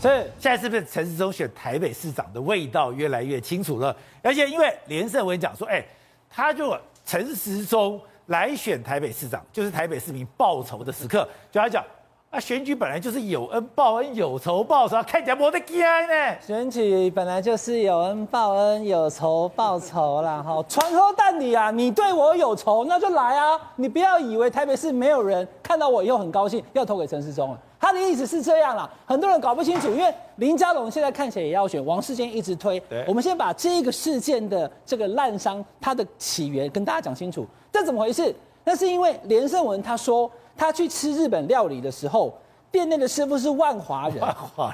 [0.00, 3.94] 所以现在是不是陈时中选台北市长的味道越来越清楚了？
[4.22, 5.84] 而且因为连胜文讲说，哎，
[6.30, 11.84] 他就陈时中来选台北市长，就是台北市民报仇的时刻，就他讲。
[12.30, 16.36] 啊，选举本来就是有恩报恩，有仇报仇，看起来没得惊呢。
[16.46, 20.42] 选举本来就是有恩报恩，有仇报仇啦。
[20.42, 23.58] 哈，传说但你啊，你对我有仇，那就来啊！
[23.76, 27.58] 你不要以为台北市没有人看到我以后很高兴要投给陈时中了。
[27.88, 32.78] 他的意思是这样啦，很多人搞不清楚，因为林佳龙现在看起来也要选，王世坚一直推。
[32.80, 37.46] 对，我们先把这个事件的这个烂伤它的起源跟大家讲清楚。
[37.72, 38.34] 这怎么回事？
[38.62, 40.30] 那是因为连胜文他说。
[40.60, 42.34] 他去吃日本料理的时候，
[42.72, 44.18] 店内的师傅是万华人，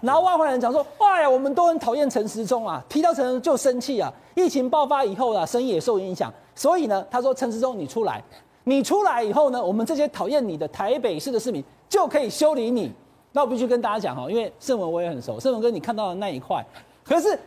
[0.01, 4.11] 然后万华人讲说：“哎呀，我们都很讨厌陈时中啊，提到陈时中就生气啊。
[4.35, 8.25] 疫情爆发以后啊，生意也受影响，所以呢，他说陈时中你出来，
[8.65, 12.91] 你出来以后呢，我们这些讨厌你的台北市的市民就可以修理你。
[13.35, 16.65] 那我必须跟大家讲哈，因为盛文我也很熟，盛文哥你看到的那一块，
[17.05, 17.39] 可是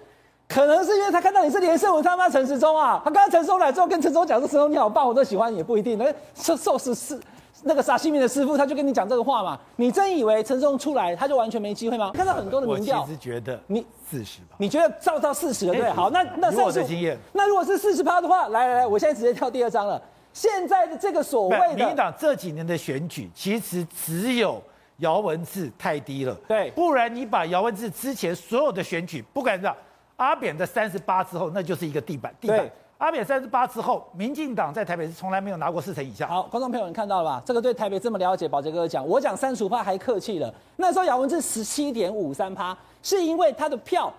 [0.48, 7.20] 可能是因为他看到你是连胜文他妈陈时中啊，他刚刚陈时中来之后跟陈时中讲说陈时中你好棒，我都喜欢，也不一定，那寿寿司是。
[7.64, 9.60] 那个沙西米的师傅，他就跟你讲这个话嘛？
[9.78, 12.12] 你真以为陈时中出来他就完全没机会吗？
[12.14, 14.56] 看到很多的民调，我其实觉得你四十吧？
[14.60, 15.90] 你觉得照到四十了对？
[15.90, 17.18] 好，那那是我的经验。
[17.34, 20.00] 那如果是四十趴的话，来来来，我现在直接跳第二章了。
[20.34, 24.62] 现在的这个所谓的民进党这几年的选举，其实只有
[24.98, 26.34] 姚文智太低了。
[26.48, 29.72] 对，不然你把姚文智之前所有的选举，不管是
[30.16, 32.70] 阿扁的三十八之后，那就是一个地板地板。
[32.98, 36.26] 阿扁三十八之后，民进党在台北是从来没有拿过四成以下。
[36.26, 37.44] 好，观众朋友，你看到了吧？
[37.46, 40.52] 这个对台北这么了解，宝杰哥讲，我讲三十五趴还客气了。
[40.78, 44.12] 那时候姚文智十七点五三趴，是因为他的票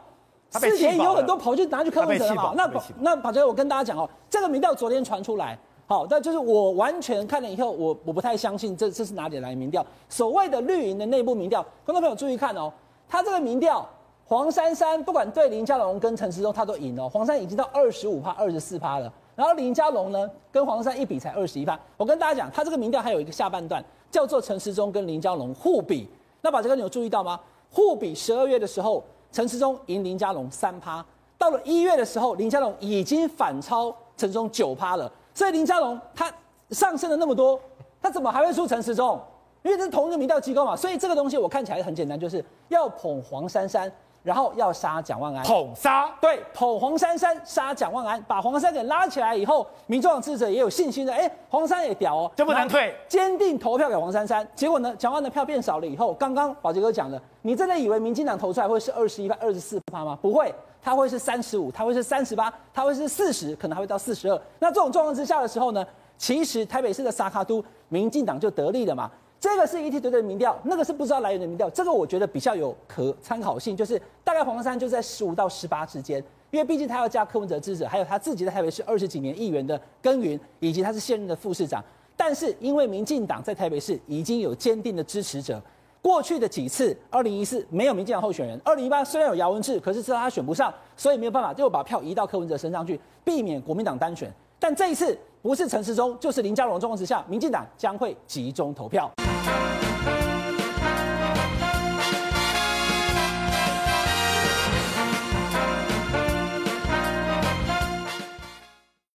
[0.52, 2.52] 之前有很多跑去拿去柯文哲了嘛？
[2.54, 2.70] 那
[3.00, 9.84] 那宝杰，我跟大家讲哦，这个民调昨天传出来，好，但就是我完全看了以后，我我不太相信这这是哪里来民调？
[10.08, 12.70] 所谓的绿营的内部民调，观众朋友注意看哦，
[13.08, 13.84] 他这个民调。
[14.26, 17.08] 黄珊珊不管对林佳龙跟陈时中，他都赢了。
[17.08, 19.10] 黄珊已经到二十五趴、二十四趴了。
[19.34, 21.80] 然后林佳龙呢，跟黄珊一比才二十一趴。
[21.96, 26.06] 我跟大家讲，他这个民调还有一个下半段，叫做陈时中跟林佳龙互比。
[26.42, 27.40] 那宝杰哥你有注意到吗？
[27.70, 29.02] 互比十二月的时候，
[29.32, 31.02] 陈时中赢林佳龙三趴。
[31.38, 35.10] 到了一月的时候，林佳龙已经反超陈时中九趴了。
[35.38, 36.28] 所以林佳龙他
[36.70, 37.60] 上升了那么多，
[38.02, 39.20] 他怎么还会输陈时中？
[39.62, 40.74] 因为这是同一个民调机构嘛。
[40.74, 43.88] 所以这个东西我看起来很简单，就是要捧黄珊珊。
[44.24, 54.46] 然后要杀蒋万安，捧杀对，捧黄珊珊杀蒋万安，把黄珊给拉起来以后，民众党支持者也有信心的，哎，黄珊也屌哦，就不能退，坚定投票给黄珊珊。
[54.56, 60.18] 结果呢，蒋万的票变少了以后，刚刚宝杰哥讲了，你真的以为民进党投出来会是二十一趴、二十四趴吗？
[60.20, 64.40] 不会，他会是三十五，他会是三十八，他会是四十，可能还会到四十二。
[64.58, 69.10] 那这种状况之下的时候呢，其实台北市的沙卡都，民进党就得利了嘛。
[69.40, 71.70] 这个是 ET 对对的民调，那个是不知道来源的民调。
[71.70, 76.18] 这个我觉得比较有可参考性，就是大概黄珊就在十五到十八之间，
[76.50, 81.80] 因为毕竟他要加柯文哲支持，还有他自己在台北市二十几年议员的耕耘，以及他是现任的副市长。
[82.16, 85.62] 但是因为民进党在台北市已经有坚定的支持者，
[86.00, 94.32] 过去的几次，二零一四没有民进党候选人，二零一八虽然有姚文智，可是知道他选不上，所以没有办法就把票移到柯文哲身上去，避免国民党单选。
[94.58, 99.10] 但这一次不是陈时中，就是林佳龙状况之下，民进党将会集中投票。